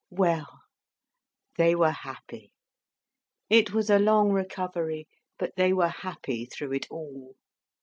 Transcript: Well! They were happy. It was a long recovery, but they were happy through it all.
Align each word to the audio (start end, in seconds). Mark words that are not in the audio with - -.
Well! 0.09 0.61
They 1.57 1.75
were 1.75 1.91
happy. 1.91 2.53
It 3.51 3.71
was 3.71 3.91
a 3.91 3.99
long 3.99 4.31
recovery, 4.31 5.07
but 5.37 5.53
they 5.57 5.73
were 5.73 5.89
happy 5.89 6.45
through 6.47 6.73
it 6.73 6.87
all. 6.89 7.35